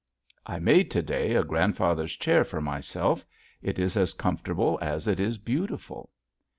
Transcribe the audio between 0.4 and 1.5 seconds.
I made to day a